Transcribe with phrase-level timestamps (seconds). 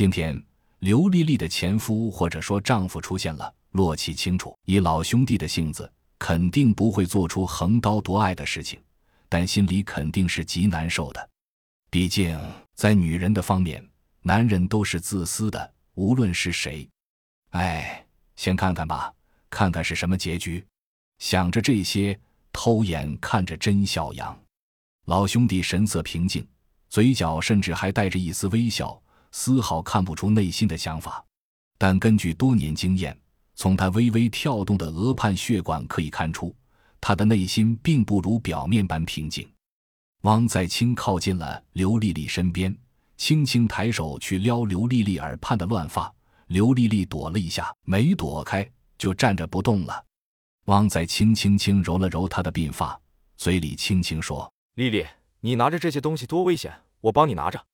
[0.00, 0.42] 今天
[0.78, 8.80] 刘丽丽的前夫或者说丈夫出现了，洛奇清楚，以老兄弟的性子，肯定不会做出横刀夺爱的事情，
[9.28, 11.28] 但心里肯定是极难受的。
[11.90, 12.40] 毕竟
[12.74, 13.86] 在女人的方面，
[14.22, 16.88] 男人都是自私的，无论是谁。
[17.50, 18.02] 哎，
[18.36, 19.12] 先看看吧，
[19.50, 20.64] 看看是什么结局。
[21.18, 22.18] 想着这些，
[22.54, 24.34] 偷眼看着甄小阳，
[25.04, 26.48] 老兄弟神色平静，
[26.88, 28.98] 嘴角甚至还带着一丝微笑，
[29.32, 31.24] 丝毫看不出内心的想法。
[31.78, 33.18] 但根据多年经验，
[33.54, 36.54] 从他微微跳动的额畔血管可以看出，
[37.00, 39.50] 他的内心并不如表面般平静。
[40.22, 42.76] 汪在清靠近了刘丽丽身边，
[43.16, 46.12] 轻轻抬手去撩刘丽丽耳畔的乱发。
[46.48, 48.68] 刘丽丽躲了一下，没躲开，
[48.98, 50.04] 就站着不动了。
[50.66, 53.00] 汪在清轻轻揉了揉她的鬓发，
[53.36, 55.06] 嘴里轻轻说：“丽丽，
[55.40, 57.64] 你拿着这些东西多危险，我帮你拿着。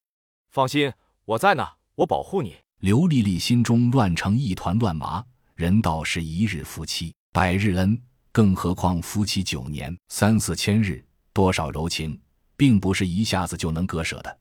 [0.50, 0.92] 放心，
[1.26, 1.66] 我在呢，
[1.96, 5.24] 我保护你。”刘丽丽心中乱成一团乱麻。
[5.56, 12.20] 人道是一日夫妻百日恩，更何况夫妻九年三四千日，多少柔情，
[12.56, 14.38] 并不是一下子就能割舍的。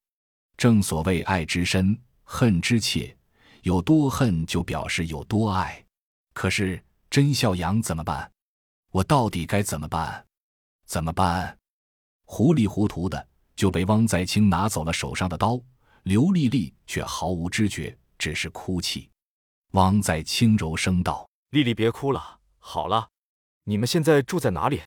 [0.57, 3.15] 正所谓爱之深，恨之切。
[3.63, 5.83] 有多恨就表示有多爱，
[6.33, 8.29] 可是甄孝阳怎么办？
[8.91, 10.23] 我到底该怎么办？
[10.85, 11.57] 怎么办？
[12.25, 15.59] 糊里糊涂的就被汪在清拿走了手上的刀，
[16.05, 19.09] 刘丽丽却毫无知觉，只是哭泣。
[19.71, 23.09] 汪在清柔声道：“丽丽别哭了，好了，
[23.63, 24.83] 你们现在住在哪里？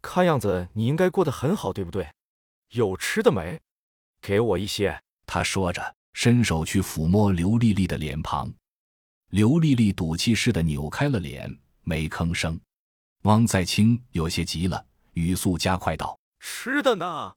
[0.00, 2.10] 看样子你应该过得很好，对不对？
[2.70, 3.60] 有吃的没？
[4.22, 5.94] 给我一些。”他说着。
[6.14, 8.50] 伸手去抚摸刘丽丽的脸庞，
[9.30, 12.58] 刘丽丽赌气似的扭开了脸，没吭声。
[13.22, 17.34] 汪在清有些急了，语速加快道：“吃的呢？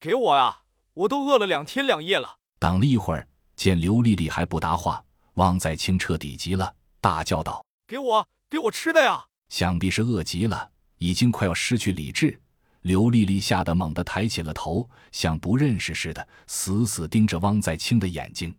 [0.00, 0.64] 给我啊！
[0.94, 12.40] 我都饿了两天两夜了。”等了一会儿，见刘丽丽还不答话，汪在清彻底急了，大叫道：“给我，给我吃的呀！”想必是饿极了，已经快要失去理智。
[12.82, 18.54] 刘丽丽吓得猛地抬起了头，像不认识似的，死死盯着汪在清的眼睛。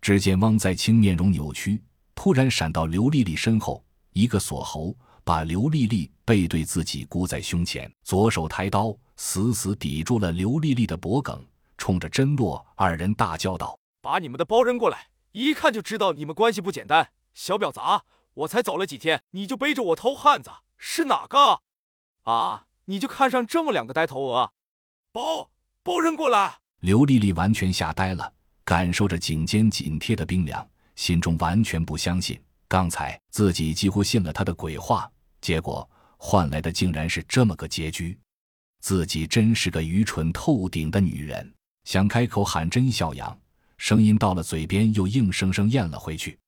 [0.00, 1.82] 只见汪在清面容扭曲，
[2.14, 11.44] 突然闪到刘丽丽身后，一个锁喉，把刘丽丽背对自己箍在胸前，左手抬刀，死死抵住了刘丽丽的脖颈，
[11.78, 15.08] 冲着甄洛二人大叫道：“把你们的包扔过来！
[15.32, 18.04] 一看就知道你们关系不简单，小婊砸！
[18.34, 21.62] 我才走了几天，你就背着我偷汉子，是哪个？
[22.24, 24.50] 啊！”你就看上这么两个呆头鹅，
[25.12, 25.50] 包
[25.82, 26.60] 包扔过来！
[26.80, 28.32] 刘丽丽完全吓呆了，
[28.64, 35.06] 感受着颈间紧贴的冰凉，心中完全不相信，刚才自己几乎信了他的鬼话，
[35.42, 35.86] 结果
[36.16, 38.18] 换来的竟然是这么个结局。
[38.80, 41.54] 自己真是个愚蠢透顶的女人，
[41.88, 43.34] 想开口喊真小阳，
[43.78, 46.38] 声音到了嘴边又硬生生咽了回去。